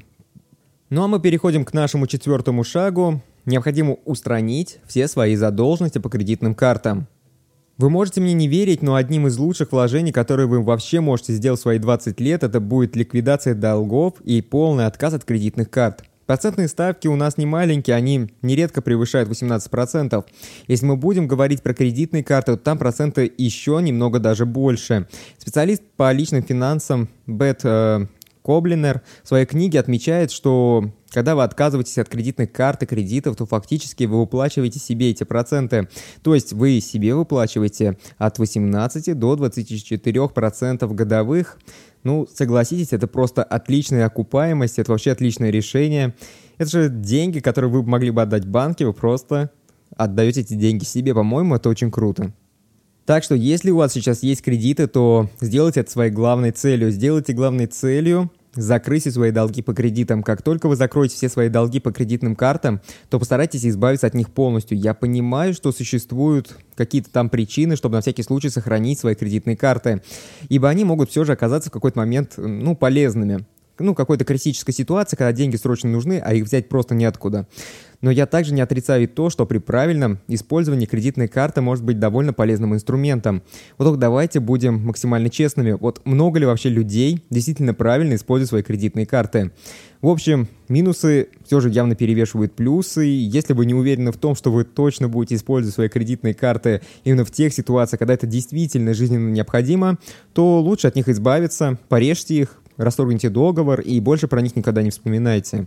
Ну 0.88 1.02
а 1.02 1.08
мы 1.08 1.18
переходим 1.18 1.64
к 1.64 1.72
нашему 1.72 2.06
четвертому 2.06 2.62
шагу. 2.62 3.20
Необходимо 3.44 3.96
устранить 4.04 4.78
все 4.86 5.08
свои 5.08 5.34
задолженности 5.34 5.98
по 5.98 6.08
кредитным 6.08 6.54
картам. 6.54 7.08
Вы 7.76 7.90
можете 7.90 8.20
мне 8.20 8.34
не 8.34 8.46
верить, 8.46 8.82
но 8.82 8.94
одним 8.94 9.26
из 9.26 9.36
лучших 9.36 9.72
вложений, 9.72 10.12
которые 10.12 10.46
вы 10.46 10.62
вообще 10.62 11.00
можете 11.00 11.32
сделать 11.32 11.58
в 11.58 11.62
свои 11.62 11.80
20 11.80 12.20
лет, 12.20 12.44
это 12.44 12.60
будет 12.60 12.94
ликвидация 12.94 13.56
долгов 13.56 14.14
и 14.20 14.40
полный 14.42 14.86
отказ 14.86 15.14
от 15.14 15.24
кредитных 15.24 15.70
карт. 15.70 16.04
Процентные 16.26 16.68
ставки 16.68 17.06
у 17.06 17.16
нас 17.16 17.36
не 17.36 17.46
маленькие, 17.46 17.96
они 17.96 18.30
нередко 18.42 18.80
превышают 18.82 19.28
18%. 19.28 20.24
Если 20.68 20.86
мы 20.86 20.96
будем 20.96 21.28
говорить 21.28 21.62
про 21.62 21.74
кредитные 21.74 22.24
карты, 22.24 22.56
то 22.56 22.58
там 22.58 22.78
проценты 22.78 23.30
еще 23.36 23.80
немного 23.82 24.18
даже 24.18 24.46
больше. 24.46 25.06
Специалист 25.38 25.82
по 25.96 26.10
личным 26.12 26.42
финансам 26.42 27.08
Бет 27.26 27.60
э, 27.64 28.06
Коблинер 28.44 29.02
в 29.22 29.28
своей 29.28 29.46
книге 29.46 29.80
отмечает, 29.80 30.30
что 30.30 30.90
Когда 31.10 31.36
вы 31.36 31.44
отказываетесь 31.44 31.98
от 31.98 32.08
кредитных 32.08 32.50
карт 32.50 32.82
и 32.82 32.86
кредитов, 32.86 33.36
то 33.36 33.46
фактически 33.46 34.02
вы 34.02 34.18
выплачиваете 34.18 34.80
себе 34.80 35.10
эти 35.10 35.22
проценты. 35.22 35.88
То 36.22 36.34
есть 36.34 36.52
вы 36.52 36.80
себе 36.80 37.14
выплачиваете 37.14 37.96
от 38.18 38.38
18 38.40 39.16
до 39.16 39.34
24% 39.34 40.92
годовых. 40.92 41.58
Ну, 42.04 42.28
согласитесь, 42.32 42.92
это 42.92 43.06
просто 43.06 43.42
отличная 43.42 44.06
окупаемость, 44.06 44.78
это 44.78 44.92
вообще 44.92 45.10
отличное 45.10 45.50
решение. 45.50 46.14
Это 46.58 46.70
же 46.70 46.88
деньги, 46.88 47.40
которые 47.40 47.70
вы 47.70 47.82
могли 47.82 48.10
бы 48.10 48.22
отдать 48.22 48.46
банке, 48.46 48.86
вы 48.86 48.92
просто 48.92 49.50
отдаете 49.96 50.42
эти 50.42 50.54
деньги 50.54 50.84
себе. 50.84 51.14
По-моему, 51.14 51.56
это 51.56 51.68
очень 51.68 51.90
круто. 51.90 52.32
Так 53.06 53.22
что, 53.24 53.34
если 53.34 53.70
у 53.70 53.76
вас 53.76 53.92
сейчас 53.92 54.22
есть 54.22 54.42
кредиты, 54.42 54.86
то 54.86 55.28
сделайте 55.40 55.80
это 55.80 55.90
своей 55.90 56.10
главной 56.10 56.52
целью. 56.52 56.90
Сделайте 56.90 57.32
главной 57.32 57.66
целью 57.66 58.30
закрыть 58.54 59.12
свои 59.12 59.30
долги 59.30 59.62
по 59.62 59.74
кредитам. 59.74 60.22
Как 60.22 60.42
только 60.42 60.68
вы 60.68 60.76
закроете 60.76 61.16
все 61.16 61.28
свои 61.28 61.48
долги 61.48 61.80
по 61.80 61.92
кредитным 61.92 62.36
картам, 62.36 62.80
то 63.10 63.18
постарайтесь 63.18 63.66
избавиться 63.66 64.06
от 64.06 64.14
них 64.14 64.30
полностью. 64.30 64.78
Я 64.78 64.94
понимаю, 64.94 65.54
что 65.54 65.72
существуют 65.72 66.56
какие-то 66.74 67.10
там 67.10 67.28
причины, 67.28 67.76
чтобы 67.76 67.96
на 67.96 68.00
всякий 68.00 68.22
случай 68.22 68.48
сохранить 68.48 68.98
свои 68.98 69.14
кредитные 69.14 69.56
карты, 69.56 70.02
ибо 70.48 70.68
они 70.68 70.84
могут 70.84 71.10
все 71.10 71.24
же 71.24 71.32
оказаться 71.32 71.70
в 71.70 71.72
какой-то 71.72 71.98
момент, 71.98 72.34
ну, 72.36 72.74
полезными 72.74 73.44
ну, 73.78 73.94
какой-то 73.94 74.24
критической 74.24 74.72
ситуации, 74.72 75.16
когда 75.16 75.32
деньги 75.32 75.56
срочно 75.56 75.90
нужны, 75.90 76.20
а 76.24 76.34
их 76.34 76.44
взять 76.44 76.68
просто 76.68 76.94
неоткуда. 76.94 77.46
Но 78.00 78.10
я 78.10 78.26
также 78.26 78.52
не 78.52 78.60
отрицаю 78.60 79.04
и 79.04 79.06
то, 79.06 79.30
что 79.30 79.46
при 79.46 79.56
правильном 79.56 80.18
использовании 80.28 80.84
кредитной 80.84 81.26
карты 81.26 81.62
может 81.62 81.84
быть 81.84 81.98
довольно 81.98 82.34
полезным 82.34 82.74
инструментом. 82.74 83.42
Вот 83.78 83.86
только 83.86 83.98
давайте 83.98 84.40
будем 84.40 84.84
максимально 84.84 85.30
честными. 85.30 85.72
Вот 85.72 86.02
много 86.04 86.38
ли 86.38 86.44
вообще 86.44 86.68
людей 86.68 87.24
действительно 87.30 87.72
правильно 87.72 88.14
используют 88.14 88.50
свои 88.50 88.62
кредитные 88.62 89.06
карты? 89.06 89.52
В 90.02 90.08
общем, 90.08 90.48
минусы 90.68 91.28
все 91.46 91.60
же 91.60 91.70
явно 91.70 91.94
перевешивают 91.94 92.54
плюсы. 92.54 93.04
Если 93.06 93.54
вы 93.54 93.64
не 93.64 93.72
уверены 93.72 94.12
в 94.12 94.18
том, 94.18 94.34
что 94.34 94.52
вы 94.52 94.64
точно 94.64 95.08
будете 95.08 95.36
использовать 95.36 95.74
свои 95.74 95.88
кредитные 95.88 96.34
карты 96.34 96.82
именно 97.04 97.24
в 97.24 97.30
тех 97.30 97.54
ситуациях, 97.54 98.00
когда 98.00 98.12
это 98.12 98.26
действительно 98.26 98.92
жизненно 98.92 99.30
необходимо, 99.30 99.96
то 100.34 100.60
лучше 100.60 100.88
от 100.88 100.94
них 100.94 101.08
избавиться, 101.08 101.78
порежьте 101.88 102.34
их, 102.34 102.60
расторгните 102.76 103.28
договор 103.28 103.80
и 103.80 104.00
больше 104.00 104.28
про 104.28 104.40
них 104.40 104.56
никогда 104.56 104.82
не 104.82 104.90
вспоминайте. 104.90 105.66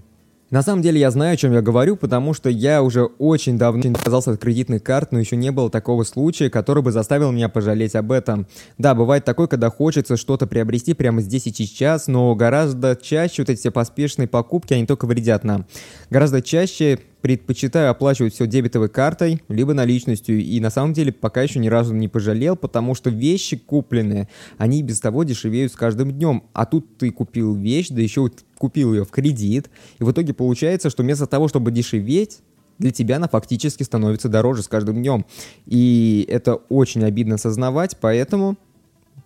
На 0.50 0.62
самом 0.62 0.82
деле 0.82 0.98
я 0.98 1.12
знаю, 1.12 1.34
о 1.34 1.38
чем 1.38 1.52
я 1.52 1.62
говорю, 1.62 1.98
потому 1.98 2.34
что 2.34 2.50
я 2.50 2.82
уже 2.82 3.04
очень 3.04 3.58
давно 3.58 3.92
отказался 3.92 4.32
от 4.32 4.40
кредитных 4.40 4.82
карт, 4.82 5.12
но 5.12 5.20
еще 5.20 5.36
не 5.36 5.52
было 5.52 5.70
такого 5.70 6.04
случая, 6.04 6.50
который 6.50 6.82
бы 6.82 6.94
заставил 6.94 7.34
меня 7.34 7.50
пожалеть 7.50 7.96
об 7.96 8.14
этом. 8.14 8.48
Да, 8.78 8.96
бывает 8.96 9.26
такое, 9.26 9.48
когда 9.48 9.70
хочется 9.70 10.16
что-то 10.16 10.48
приобрести 10.48 10.94
прямо 10.94 11.20
здесь 11.20 11.48
и 11.48 11.54
сейчас, 11.54 12.08
но 12.08 12.34
гораздо 12.34 12.96
чаще 12.96 13.42
вот 13.42 13.50
эти 13.50 13.60
все 13.60 13.72
поспешные 13.72 14.30
покупки, 14.30 14.74
они 14.74 14.86
только 14.86 15.06
вредят 15.06 15.44
нам. 15.44 15.66
Гораздо 16.10 16.42
чаще 16.42 17.00
предпочитаю 17.22 17.90
оплачивать 17.90 18.34
все 18.34 18.48
дебетовой 18.48 18.90
картой, 18.90 19.42
либо 19.50 19.74
наличностью, 19.74 20.40
и 20.40 20.60
на 20.60 20.70
самом 20.70 20.94
деле 20.94 21.12
пока 21.12 21.42
еще 21.42 21.60
ни 21.60 21.68
разу 21.68 21.94
не 21.94 22.08
пожалел, 22.08 22.56
потому 22.56 22.96
что 22.96 23.10
вещи 23.10 23.58
купленные, 23.58 24.28
они 24.58 24.84
без 24.84 25.00
того 25.00 25.24
дешевеют 25.24 25.72
с 25.72 25.76
каждым 25.76 26.12
днем, 26.12 26.44
а 26.54 26.66
тут 26.66 26.98
ты 26.98 27.12
купил 27.12 27.56
вещь, 27.56 27.90
да 27.90 28.02
еще 28.02 28.30
купил 28.58 28.94
ее 28.94 29.06
в 29.06 29.10
кредит, 29.10 29.70
и 30.00 30.04
в 30.04 30.12
итоге 30.12 30.34
получается, 30.34 30.90
что 30.90 31.04
вместо 31.04 31.26
того, 31.28 31.48
чтобы 31.48 31.72
дешеветь, 31.72 32.40
для 32.78 32.92
тебя 32.92 33.16
она 33.16 33.28
фактически 33.28 33.84
становится 33.84 34.30
дороже 34.30 34.62
с 34.62 34.68
каждым 34.68 34.98
днем. 34.98 35.26
И 35.66 36.26
это 36.30 36.56
очень 36.56 37.04
обидно 37.04 37.36
осознавать, 37.36 37.98
поэтому 38.00 38.56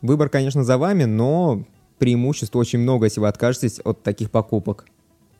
выбор, 0.01 0.29
конечно, 0.29 0.63
за 0.63 0.77
вами, 0.77 1.03
но 1.03 1.65
преимуществ 1.99 2.55
очень 2.55 2.79
много, 2.79 3.05
если 3.05 3.19
вы 3.19 3.27
откажетесь 3.27 3.79
от 3.83 4.03
таких 4.03 4.31
покупок. 4.31 4.85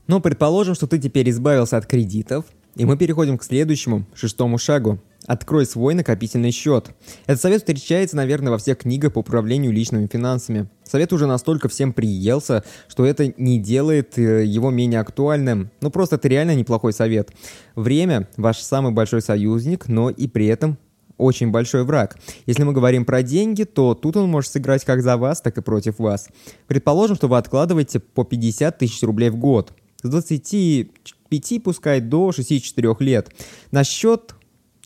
Но 0.08 0.20
предположим, 0.20 0.76
что 0.76 0.88
ты 0.88 1.00
теперь 1.00 1.30
избавился 1.30 1.78
от 1.78 1.86
кредитов, 1.86 2.46
и 2.76 2.86
мы 2.86 2.98
переходим 2.98 3.38
к 3.38 3.44
следующему, 3.44 4.06
шестому 4.14 4.58
шагу. 4.58 5.00
Открой 5.28 5.66
свой 5.66 5.94
накопительный 5.94 6.52
счет. 6.52 6.90
Этот 7.28 7.42
совет 7.42 7.60
встречается, 7.60 8.16
наверное, 8.16 8.52
во 8.52 8.58
всех 8.58 8.80
книгах 8.80 9.14
по 9.14 9.20
управлению 9.20 9.72
личными 9.72 10.08
финансами. 10.12 10.68
Совет 10.84 11.14
уже 11.14 11.28
настолько 11.28 11.70
всем 11.70 11.94
приелся, 11.94 12.64
что 12.88 13.06
это 13.06 13.34
не 13.38 13.60
делает 13.60 14.18
э, 14.18 14.46
его 14.46 14.72
менее 14.72 15.00
актуальным. 15.00 15.70
Ну 15.80 15.92
просто 15.92 16.16
это 16.16 16.28
реально 16.28 16.56
неплохой 16.56 16.92
совет. 16.92 17.32
Время– 17.76 18.28
ваш 18.38 18.58
самый 18.60 18.92
большой 18.92 19.22
союзник, 19.22 19.88
но 19.88 20.10
и 20.10 20.28
при 20.28 20.48
этом 20.48 20.78
очень 21.18 21.52
большой 21.52 21.84
враг. 21.84 22.18
Если 22.48 22.64
мы 22.64 22.74
говорим 22.74 23.06
про 23.06 23.22
деньги, 23.22 23.64
то 23.64 23.94
тут 23.94 24.18
он 24.18 24.28
может 24.28 24.52
сыграть 24.52 24.84
как 24.84 25.04
за 25.04 25.18
вас, 25.18 25.40
так 25.40 25.58
и 25.58 25.62
против 25.62 26.00
вас. 26.00 26.30
Предположим, 26.68 27.16
что 27.16 27.28
вы 27.28 27.38
откладываете 27.38 28.00
по 28.00 28.24
50 28.24 28.80
тысяч 28.80 29.04
рублей 29.04 29.30
в 29.30 29.36
год 29.36 29.72
с 30.02 30.10
25 30.10 31.64
пускай 31.64 32.02
до 32.02 32.32
64 32.32 32.96
лет 33.00 33.34
на 33.72 33.84
счет, 33.84 34.36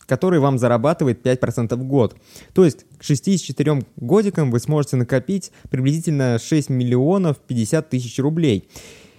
который 0.06 0.38
вам 0.38 0.58
зарабатывает 0.58 1.26
5% 1.26 1.74
в 1.74 1.84
год. 1.84 2.16
То 2.54 2.64
есть 2.64 2.86
к 2.98 3.02
64 3.02 3.84
годикам 3.96 4.50
вы 4.50 4.60
сможете 4.60 4.96
накопить 4.96 5.50
приблизительно 5.70 6.38
6 6.38 6.70
миллионов 6.70 7.38
50 7.38 7.90
тысяч 7.90 8.18
рублей. 8.18 8.68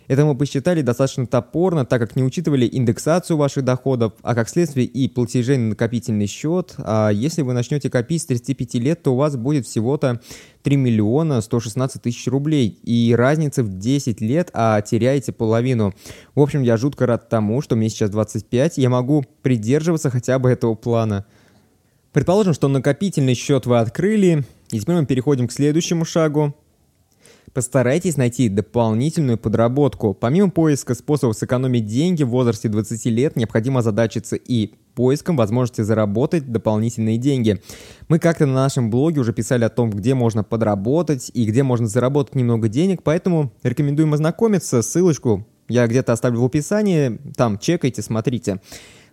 Это 0.07 0.23
мы 0.23 0.35
посчитали 0.35 0.81
достаточно 0.81 1.27
топорно, 1.27 1.85
так 1.85 1.99
как 1.99 2.15
не 2.15 2.23
учитывали 2.23 2.67
индексацию 2.71 3.35
ваших 3.35 3.65
доходов, 3.65 4.13
а 4.21 4.35
как 4.35 4.47
следствие 4.47 4.85
и 4.85 5.09
платежей 5.09 5.57
на 5.57 5.69
накопительный 5.69 6.27
счет. 6.27 6.75
А 6.77 7.09
если 7.09 7.41
вы 7.41 7.51
начнете 7.51 7.89
копить 7.89 8.21
с 8.21 8.25
35 8.27 8.75
лет, 8.75 9.03
то 9.03 9.13
у 9.13 9.17
вас 9.17 9.35
будет 9.35 9.65
всего-то 9.65 10.21
3 10.63 10.77
миллиона 10.77 11.41
116 11.41 12.01
тысяч 12.01 12.25
рублей. 12.27 12.79
И 12.83 13.13
разница 13.17 13.63
в 13.63 13.77
10 13.77 14.21
лет, 14.21 14.49
а 14.53 14.81
теряете 14.81 15.33
половину. 15.33 15.93
В 16.35 16.41
общем, 16.41 16.61
я 16.61 16.77
жутко 16.77 17.05
рад 17.05 17.27
тому, 17.27 17.61
что 17.61 17.75
мне 17.75 17.89
сейчас 17.89 18.09
25, 18.09 18.77
я 18.77 18.89
могу 18.89 19.25
придерживаться 19.41 20.09
хотя 20.09 20.39
бы 20.39 20.49
этого 20.49 20.75
плана. 20.75 21.25
Предположим, 22.13 22.53
что 22.53 22.69
накопительный 22.69 23.35
счет 23.35 23.65
вы 23.65 23.79
открыли, 23.79 24.45
и 24.71 24.79
теперь 24.79 24.95
мы 24.95 25.05
переходим 25.05 25.47
к 25.49 25.51
следующему 25.51 26.05
шагу. 26.05 26.55
Постарайтесь 27.57 28.17
найти 28.17 28.49
дополнительную 28.49 29.39
подработку. 29.39 30.13
Помимо 30.13 30.51
поиска 30.51 30.93
способов 30.93 31.35
сэкономить 31.35 31.87
деньги 31.87 32.21
в 32.21 32.29
возрасте 32.29 32.69
20 32.69 33.05
лет, 33.07 33.35
необходимо 33.35 33.79
озадачиться 33.79 34.35
и 34.35 34.75
поиском 34.93 35.35
возможности 35.35 35.81
заработать 35.81 36.51
дополнительные 36.51 37.17
деньги. 37.17 37.59
Мы 38.09 38.19
как-то 38.19 38.45
на 38.45 38.53
нашем 38.53 38.91
блоге 38.91 39.21
уже 39.21 39.33
писали 39.33 39.63
о 39.63 39.69
том, 39.69 39.89
где 39.89 40.13
можно 40.13 40.43
подработать 40.43 41.31
и 41.33 41.45
где 41.45 41.63
можно 41.63 41.87
заработать 41.87 42.35
немного 42.35 42.67
денег, 42.67 43.01
поэтому 43.01 43.51
рекомендуем 43.63 44.13
ознакомиться. 44.13 44.83
Ссылочку 44.83 45.47
я 45.67 45.87
где-то 45.87 46.13
оставлю 46.13 46.41
в 46.41 46.45
описании, 46.45 47.19
там 47.35 47.57
чекайте, 47.57 48.03
смотрите. 48.03 48.61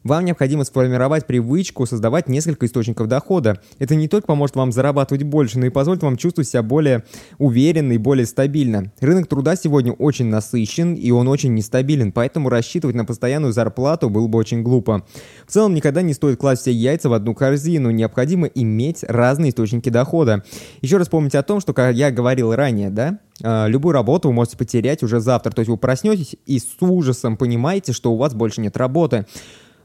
Вам 0.05 0.27
необходимо 0.27 0.65
сформировать 0.65 1.27
привычку 1.27 1.87
создавать 1.87 2.29
несколько 2.29 2.67
источников 2.67 3.09
дохода. 3.09 3.59
Это 3.79 3.95
не 3.95 4.07
только 4.07 4.27
поможет 4.27 4.55
вам 4.55 4.71
зарабатывать 4.71 5.23
больше, 5.23 5.59
но 5.59 5.65
и 5.65 5.71
позволит 5.71 6.03
вам 6.03 6.19
чувствовать 6.19 6.47
себя 6.47 6.63
более 6.63 7.05
уверенно 7.39 7.93
и 7.93 7.99
более 7.99 8.27
стабильно. 8.27 8.93
Рынок 9.01 9.29
труда 9.29 9.57
сегодня 9.57 9.93
очень 9.93 10.27
насыщен 10.27 10.93
и 10.93 11.11
он 11.11 11.27
очень 11.27 11.55
нестабилен, 11.55 12.13
поэтому 12.13 12.51
рассчитывать 12.51 12.95
на 12.95 13.07
постоянную 13.07 13.55
зарплату 13.55 14.11
было 14.11 14.29
бы 14.29 14.39
очень 14.39 14.63
глупо. 14.63 15.07
В 15.47 15.53
целом 15.53 15.73
никогда 15.73 16.03
не 16.03 16.13
стоит 16.13 16.39
класть 16.39 16.61
все 16.61 16.73
яйца 16.73 17.09
в 17.09 17.15
одну 17.15 17.35
корзину, 17.35 17.91
необходимо 17.91 18.47
иметь 18.47 19.05
разные 19.09 19.53
источники 19.53 19.89
дохода. 19.89 20.45
Еще 20.83 20.99
раз 20.99 21.09
помните 21.09 21.39
о 21.39 21.43
том, 21.43 21.61
что 21.61 21.73
как 21.73 21.95
я 21.95 22.11
говорил 22.11 22.55
ранее, 22.55 22.91
да, 22.91 23.21
а, 23.43 23.67
любую 23.67 23.95
работу 23.95 24.29
вы 24.29 24.35
можете 24.35 24.59
потерять 24.59 25.03
уже 25.03 25.21
завтра. 25.21 25.51
То 25.51 25.61
есть 25.61 25.71
вы 25.71 25.77
проснетесь 25.77 26.37
и 26.47 26.59
с 26.59 26.77
ужасом 26.81 27.37
понимаете, 27.37 27.93
что 27.93 28.13
у 28.13 28.17
вас 28.17 28.35
больше 28.35 28.61
нет 28.61 28.77
работы. 28.77 29.27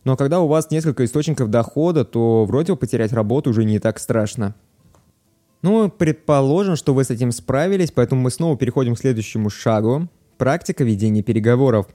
Но 0.03 0.15
когда 0.15 0.39
у 0.39 0.47
вас 0.47 0.71
несколько 0.71 1.05
источников 1.05 1.49
дохода, 1.49 2.05
то 2.05 2.45
вроде 2.45 2.73
бы 2.73 2.77
потерять 2.77 3.13
работу 3.13 3.49
уже 3.49 3.65
не 3.65 3.79
так 3.79 3.99
страшно. 3.99 4.55
Ну, 5.61 5.89
предположим, 5.89 6.75
что 6.75 6.93
вы 6.93 7.03
с 7.03 7.09
этим 7.09 7.31
справились, 7.31 7.91
поэтому 7.91 8.21
мы 8.21 8.31
снова 8.31 8.57
переходим 8.57 8.95
к 8.95 8.99
следующему 8.99 9.49
шагу. 9.49 10.07
Практика 10.37 10.85
ведения 10.85 11.21
переговоров. 11.21 11.87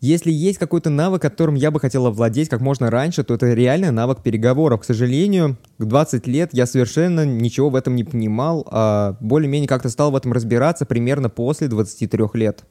Если 0.00 0.30
есть 0.30 0.58
какой-то 0.58 0.90
навык, 0.90 1.22
которым 1.22 1.54
я 1.54 1.70
бы 1.70 1.80
хотел 1.80 2.06
овладеть 2.06 2.50
как 2.50 2.60
можно 2.60 2.90
раньше, 2.90 3.24
то 3.24 3.34
это 3.34 3.54
реально 3.54 3.92
навык 3.92 4.22
переговоров. 4.22 4.82
К 4.82 4.84
сожалению, 4.84 5.56
к 5.78 5.84
20 5.84 6.26
лет 6.26 6.50
я 6.52 6.66
совершенно 6.66 7.24
ничего 7.24 7.70
в 7.70 7.76
этом 7.76 7.96
не 7.96 8.04
понимал, 8.04 8.66
а 8.70 9.16
более-менее 9.20 9.68
как-то 9.68 9.88
стал 9.88 10.10
в 10.10 10.16
этом 10.16 10.32
разбираться 10.32 10.84
примерно 10.84 11.30
после 11.30 11.68
23 11.68 12.24
лет. 12.34 12.64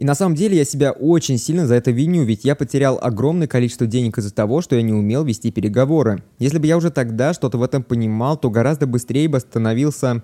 И 0.00 0.04
на 0.04 0.14
самом 0.14 0.34
деле 0.34 0.56
я 0.56 0.64
себя 0.64 0.92
очень 0.92 1.36
сильно 1.36 1.66
за 1.66 1.74
это 1.74 1.90
виню, 1.90 2.22
ведь 2.22 2.42
я 2.42 2.54
потерял 2.54 2.98
огромное 3.02 3.46
количество 3.46 3.86
денег 3.86 4.16
из-за 4.16 4.32
того, 4.32 4.62
что 4.62 4.74
я 4.74 4.80
не 4.80 4.94
умел 4.94 5.24
вести 5.24 5.50
переговоры. 5.50 6.22
Если 6.38 6.56
бы 6.56 6.66
я 6.66 6.78
уже 6.78 6.90
тогда 6.90 7.34
что-то 7.34 7.58
в 7.58 7.62
этом 7.62 7.82
понимал, 7.82 8.38
то 8.38 8.48
гораздо 8.48 8.86
быстрее 8.86 9.28
бы 9.28 9.38
становился 9.40 10.22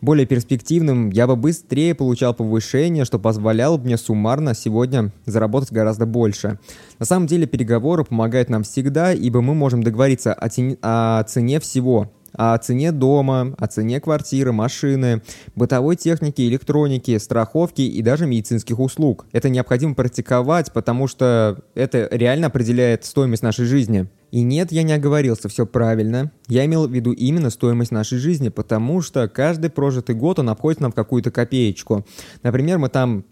более 0.00 0.26
перспективным, 0.26 1.10
я 1.10 1.28
бы 1.28 1.36
быстрее 1.36 1.94
получал 1.94 2.34
повышение, 2.34 3.04
что 3.04 3.20
позволяло 3.20 3.78
мне 3.78 3.96
суммарно 3.96 4.56
сегодня 4.56 5.12
заработать 5.24 5.70
гораздо 5.70 6.04
больше. 6.04 6.58
На 6.98 7.06
самом 7.06 7.28
деле 7.28 7.46
переговоры 7.46 8.04
помогают 8.04 8.50
нам 8.50 8.64
всегда, 8.64 9.12
ибо 9.12 9.40
мы 9.40 9.54
можем 9.54 9.84
договориться 9.84 10.34
о, 10.34 10.48
тени, 10.48 10.76
о 10.82 11.22
цене 11.22 11.60
всего, 11.60 12.10
о 12.34 12.56
цене 12.58 12.92
дома, 12.92 13.54
о 13.58 13.66
цене 13.66 14.00
квартиры, 14.00 14.52
машины, 14.52 15.22
бытовой 15.54 15.96
техники, 15.96 16.42
электроники, 16.42 17.16
страховки 17.18 17.82
и 17.82 18.02
даже 18.02 18.26
медицинских 18.26 18.78
услуг. 18.78 19.26
Это 19.32 19.48
необходимо 19.48 19.94
практиковать, 19.94 20.72
потому 20.72 21.08
что 21.08 21.62
это 21.74 22.08
реально 22.10 22.48
определяет 22.48 23.04
стоимость 23.04 23.42
нашей 23.42 23.64
жизни. 23.64 24.08
И 24.30 24.42
нет, 24.42 24.72
я 24.72 24.82
не 24.82 24.94
оговорился, 24.94 25.50
все 25.50 25.66
правильно. 25.66 26.32
Я 26.48 26.64
имел 26.64 26.88
в 26.88 26.90
виду 26.90 27.12
именно 27.12 27.50
стоимость 27.50 27.90
нашей 27.90 28.16
жизни, 28.16 28.48
потому 28.48 29.02
что 29.02 29.28
каждый 29.28 29.68
прожитый 29.68 30.14
год 30.14 30.38
он 30.38 30.48
обходит 30.48 30.80
нам 30.80 30.90
в 30.90 30.94
какую-то 30.94 31.30
копеечку. 31.30 32.06
Например, 32.42 32.78
мы 32.78 32.88
там 32.88 33.26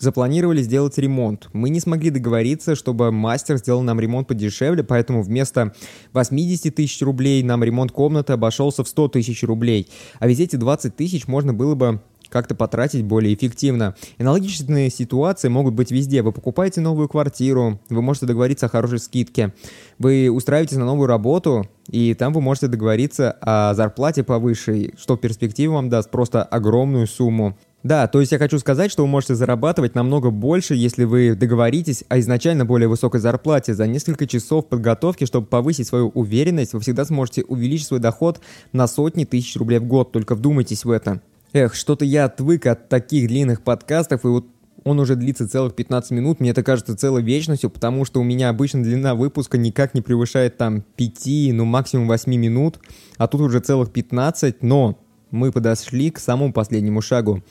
запланировали 0.00 0.62
сделать 0.62 0.98
ремонт. 0.98 1.48
Мы 1.52 1.70
не 1.70 1.78
смогли 1.78 2.10
договориться, 2.10 2.74
чтобы 2.74 3.12
мастер 3.12 3.58
сделал 3.58 3.82
нам 3.82 4.00
ремонт 4.00 4.26
подешевле, 4.26 4.82
поэтому 4.82 5.22
вместо 5.22 5.72
80 6.12 6.74
тысяч 6.74 7.00
рублей 7.02 7.42
нам 7.42 7.62
ремонт 7.62 7.92
комнаты 7.92 8.32
обошелся 8.32 8.82
в 8.82 8.88
100 8.88 9.08
тысяч 9.08 9.42
рублей. 9.44 9.88
А 10.18 10.26
ведь 10.26 10.40
эти 10.40 10.56
20 10.56 10.96
тысяч 10.96 11.28
можно 11.28 11.52
было 11.52 11.74
бы 11.74 12.00
как-то 12.30 12.54
потратить 12.54 13.04
более 13.04 13.34
эффективно. 13.34 13.94
Аналогичные 14.18 14.88
ситуации 14.88 15.48
могут 15.48 15.74
быть 15.74 15.90
везде. 15.90 16.22
Вы 16.22 16.32
покупаете 16.32 16.80
новую 16.80 17.08
квартиру, 17.08 17.80
вы 17.90 18.02
можете 18.02 18.26
договориться 18.26 18.66
о 18.66 18.68
хорошей 18.68 19.00
скидке. 19.00 19.52
Вы 19.98 20.30
устраиваетесь 20.30 20.76
на 20.76 20.84
новую 20.84 21.08
работу, 21.08 21.68
и 21.88 22.14
там 22.14 22.32
вы 22.32 22.40
можете 22.40 22.68
договориться 22.68 23.32
о 23.40 23.74
зарплате 23.74 24.22
повыше, 24.22 24.92
что 24.96 25.16
в 25.16 25.20
перспективе 25.20 25.70
вам 25.70 25.88
даст 25.88 26.10
просто 26.10 26.42
огромную 26.42 27.06
сумму. 27.06 27.58
Да, 27.82 28.06
то 28.08 28.20
есть 28.20 28.32
я 28.32 28.38
хочу 28.38 28.58
сказать, 28.58 28.90
что 28.90 29.02
вы 29.02 29.08
можете 29.08 29.34
зарабатывать 29.34 29.94
намного 29.94 30.30
больше, 30.30 30.74
если 30.74 31.04
вы 31.04 31.34
договоритесь 31.34 32.04
о 32.08 32.18
изначально 32.18 32.66
более 32.66 32.88
высокой 32.88 33.20
зарплате. 33.20 33.74
За 33.74 33.86
несколько 33.86 34.26
часов 34.26 34.68
подготовки, 34.68 35.24
чтобы 35.24 35.46
повысить 35.46 35.86
свою 35.86 36.08
уверенность, 36.08 36.74
вы 36.74 36.80
всегда 36.80 37.06
сможете 37.06 37.42
увеличить 37.42 37.86
свой 37.86 38.00
доход 38.00 38.40
на 38.72 38.86
сотни 38.86 39.24
тысяч 39.24 39.56
рублей 39.56 39.78
в 39.78 39.84
год. 39.84 40.12
Только 40.12 40.34
вдумайтесь 40.34 40.84
в 40.84 40.90
это. 40.90 41.22
Эх, 41.52 41.74
что-то 41.74 42.04
я 42.04 42.26
отвык 42.26 42.66
от 42.66 42.90
таких 42.90 43.28
длинных 43.28 43.62
подкастов, 43.62 44.24
и 44.24 44.28
вот 44.28 44.46
он 44.84 45.00
уже 45.00 45.16
длится 45.16 45.48
целых 45.48 45.74
15 45.74 46.10
минут, 46.12 46.40
мне 46.40 46.50
это 46.50 46.62
кажется 46.62 46.96
целой 46.96 47.22
вечностью, 47.22 47.70
потому 47.70 48.04
что 48.04 48.20
у 48.20 48.24
меня 48.24 48.48
обычно 48.48 48.82
длина 48.82 49.14
выпуска 49.14 49.58
никак 49.58 49.94
не 49.94 50.00
превышает 50.00 50.56
там 50.56 50.82
5, 50.96 51.52
ну 51.52 51.64
максимум 51.64 52.08
8 52.08 52.32
минут, 52.34 52.78
а 53.16 53.26
тут 53.26 53.40
уже 53.40 53.60
целых 53.60 53.90
15, 53.90 54.62
но 54.62 54.98
мы 55.30 55.52
подошли 55.52 56.10
к 56.10 56.18
самому 56.18 56.52
последнему 56.52 57.02
шагу. 57.02 57.42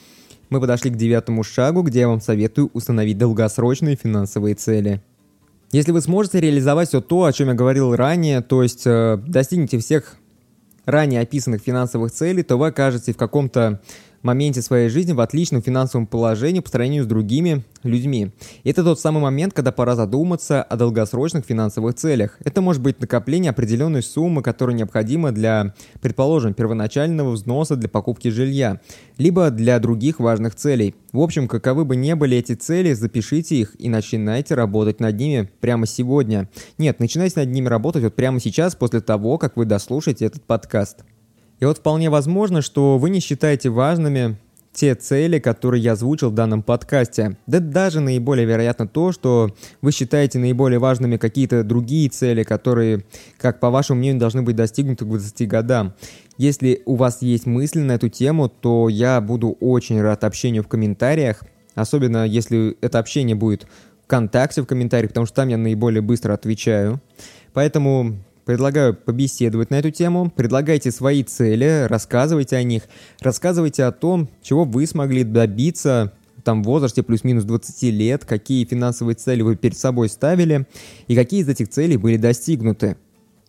Мы 0.49 0.59
подошли 0.59 0.89
к 0.89 0.95
девятому 0.95 1.43
шагу, 1.43 1.83
где 1.83 2.01
я 2.01 2.07
вам 2.07 2.21
советую 2.21 2.71
установить 2.73 3.17
долгосрочные 3.17 3.95
финансовые 3.95 4.55
цели. 4.55 5.01
Если 5.71 5.91
вы 5.91 6.01
сможете 6.01 6.39
реализовать 6.39 6.89
все 6.89 7.01
то, 7.01 7.25
о 7.25 7.33
чем 7.33 7.49
я 7.49 7.53
говорил 7.53 7.95
ранее, 7.95 8.41
то 8.41 8.63
есть 8.63 8.87
э, 8.87 9.19
достигнете 9.27 9.77
всех 9.77 10.15
ранее 10.85 11.21
описанных 11.21 11.61
финансовых 11.61 12.11
целей, 12.11 12.41
то 12.41 12.57
вы 12.57 12.67
окажетесь 12.67 13.13
в 13.13 13.17
каком-то 13.17 13.79
моменте 14.21 14.61
своей 14.61 14.89
жизни 14.89 15.13
в 15.13 15.19
отличном 15.19 15.61
финансовом 15.61 16.07
положении 16.07 16.59
по 16.59 16.69
сравнению 16.69 17.03
с 17.03 17.07
другими 17.07 17.63
людьми. 17.83 18.31
Это 18.63 18.83
тот 18.83 18.99
самый 18.99 19.21
момент, 19.21 19.53
когда 19.53 19.71
пора 19.71 19.95
задуматься 19.95 20.61
о 20.61 20.75
долгосрочных 20.75 21.45
финансовых 21.45 21.95
целях. 21.95 22.37
Это 22.43 22.61
может 22.61 22.81
быть 22.81 22.99
накопление 22.99 23.51
определенной 23.51 24.03
суммы, 24.03 24.41
которая 24.43 24.75
необходима 24.75 25.31
для, 25.31 25.73
предположим, 26.01 26.53
первоначального 26.53 27.31
взноса 27.31 27.75
для 27.75 27.89
покупки 27.89 28.27
жилья, 28.27 28.81
либо 29.17 29.49
для 29.49 29.79
других 29.79 30.19
важных 30.19 30.55
целей. 30.55 30.95
В 31.11 31.19
общем, 31.19 31.47
каковы 31.47 31.85
бы 31.85 31.95
ни 31.95 32.13
были 32.13 32.37
эти 32.37 32.53
цели, 32.53 32.93
запишите 32.93 33.55
их 33.55 33.75
и 33.79 33.89
начинайте 33.89 34.55
работать 34.55 34.99
над 34.99 35.17
ними 35.17 35.49
прямо 35.59 35.85
сегодня. 35.85 36.49
Нет, 36.77 36.99
начинайте 36.99 37.39
над 37.39 37.49
ними 37.49 37.67
работать 37.67 38.03
вот 38.03 38.15
прямо 38.15 38.39
сейчас, 38.39 38.75
после 38.75 39.01
того, 39.01 39.37
как 39.37 39.57
вы 39.57 39.65
дослушаете 39.65 40.25
этот 40.25 40.43
подкаст. 40.43 41.03
И 41.59 41.65
вот 41.65 41.79
вполне 41.79 42.09
возможно, 42.09 42.61
что 42.61 42.97
вы 42.97 43.09
не 43.09 43.19
считаете 43.19 43.69
важными 43.69 44.37
те 44.71 44.95
цели, 44.95 45.39
которые 45.39 45.83
я 45.83 45.93
озвучил 45.93 46.29
в 46.29 46.35
данном 46.35 46.63
подкасте. 46.63 47.37
Да 47.47 47.59
даже 47.59 47.99
наиболее 47.99 48.45
вероятно 48.45 48.87
то, 48.87 49.11
что 49.11 49.53
вы 49.81 49.91
считаете 49.91 50.39
наиболее 50.39 50.79
важными 50.79 51.17
какие-то 51.17 51.63
другие 51.63 52.09
цели, 52.09 52.43
которые, 52.43 53.03
как 53.37 53.59
по 53.59 53.71
вашему 53.71 53.99
мнению, 53.99 54.19
должны 54.19 54.41
быть 54.41 54.55
достигнуты 54.55 55.05
к 55.05 55.07
20 55.09 55.47
годам. 55.47 55.93
Если 56.37 56.81
у 56.85 56.95
вас 56.95 57.21
есть 57.21 57.45
мысли 57.45 57.79
на 57.79 57.93
эту 57.93 58.09
тему, 58.09 58.47
то 58.47 58.87
я 58.87 59.19
буду 59.19 59.57
очень 59.59 60.01
рад 60.01 60.23
общению 60.23 60.63
в 60.63 60.67
комментариях, 60.67 61.43
особенно 61.75 62.25
если 62.25 62.77
это 62.81 62.99
общение 62.99 63.35
будет 63.35 63.67
ВКонтакте 64.05 64.61
в 64.61 64.65
комментариях, 64.65 65.09
потому 65.09 65.25
что 65.25 65.35
там 65.35 65.49
я 65.49 65.57
наиболее 65.57 66.01
быстро 66.01 66.33
отвечаю. 66.33 67.01
Поэтому 67.53 68.17
Предлагаю 68.49 68.95
побеседовать 68.95 69.69
на 69.69 69.75
эту 69.75 69.91
тему, 69.91 70.33
предлагайте 70.35 70.89
свои 70.89 71.21
цели, 71.21 71.85
рассказывайте 71.87 72.55
о 72.55 72.63
них, 72.63 72.81
рассказывайте 73.19 73.83
о 73.83 73.91
том, 73.91 74.27
чего 74.41 74.63
вы 74.63 74.87
смогли 74.87 75.23
добиться 75.23 76.13
там 76.43 76.63
в 76.63 76.65
возрасте 76.65 77.03
плюс-минус 77.03 77.43
20 77.43 77.83
лет, 77.93 78.25
какие 78.25 78.65
финансовые 78.65 79.13
цели 79.13 79.43
вы 79.43 79.55
перед 79.55 79.77
собой 79.77 80.09
ставили 80.09 80.65
и 81.05 81.13
какие 81.13 81.41
из 81.41 81.47
этих 81.47 81.69
целей 81.69 81.97
были 81.97 82.17
достигнуты. 82.17 82.97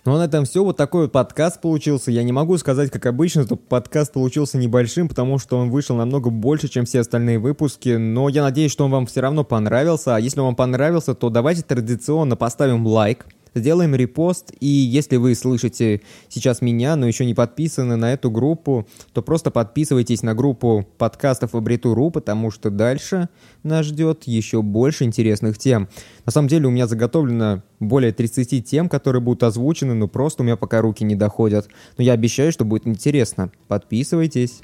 Ну 0.05 0.17
а 0.17 0.19
на 0.19 0.25
этом 0.25 0.45
все, 0.45 0.63
вот 0.63 0.77
такой 0.77 1.05
вот 1.05 1.13
подкаст 1.13 1.63
получился. 1.63 2.11
Я 2.11 2.23
не 2.23 2.33
могу 2.33 2.59
сказать, 2.59 2.91
как 2.91 3.07
обычно, 3.07 3.45
что 3.45 3.57
подкаст 3.57 4.13
получился 4.13 4.59
небольшим, 4.59 5.09
потому 5.09 5.39
что 5.39 5.57
он 5.57 5.71
вышел 5.71 5.97
намного 5.97 6.29
больше, 6.29 6.69
чем 6.69 6.85
все 6.85 7.01
остальные 7.01 7.39
выпуски, 7.39 7.97
но 7.97 8.29
я 8.29 8.43
надеюсь, 8.43 8.73
что 8.73 8.85
он 8.85 8.91
вам 8.91 9.07
все 9.07 9.23
равно 9.23 9.45
понравился, 9.45 10.17
а 10.17 10.21
если 10.21 10.41
он 10.41 10.47
вам 10.47 10.57
понравился, 10.57 11.15
то 11.15 11.31
давайте 11.31 11.63
традиционно 11.63 12.37
поставим 12.37 12.87
лайк, 12.87 13.25
сделаем 13.55 13.95
репост, 13.95 14.53
и 14.61 14.67
если 14.67 15.17
вы 15.17 15.35
слышите 15.35 16.03
сейчас 16.29 16.63
меня, 16.63 16.97
но 16.97 17.07
еще 17.07 17.25
не 17.25 17.35
подписаны 17.35 17.97
на 17.97 18.13
эту 18.13 18.31
группу, 18.31 18.87
то 19.13 19.23
просто 19.23 19.51
подписывайтесь 19.51 20.23
на 20.23 20.35
группу 20.35 20.87
подкастов 20.99 21.55
Абритуру, 21.55 22.11
потому 22.11 22.51
что 22.51 22.71
дальше 22.71 23.29
нас 23.63 23.87
ждет 23.87 24.25
еще 24.25 24.63
больше 24.63 25.05
интересных 25.05 25.59
тем. 25.59 25.89
На 26.25 26.33
самом 26.33 26.49
деле 26.49 26.67
у 26.67 26.71
меня 26.71 26.87
заготовлено 26.87 27.63
более 27.79 28.13
30 28.13 28.65
тем, 28.65 28.89
которые 28.89 29.23
будут 29.23 29.43
озвучены, 29.43 29.95
но 29.95 30.09
просто 30.09 30.43
у 30.43 30.47
меня 30.47 30.57
пока 30.57 30.81
руки 30.81 31.05
не 31.05 31.15
доходят. 31.15 31.69
Но 31.97 32.05
я 32.05 32.13
обещаю, 32.13 32.53
что 32.53 32.65
будет 32.65 32.87
интересно. 32.87 33.51
Подписывайтесь. 33.69 34.61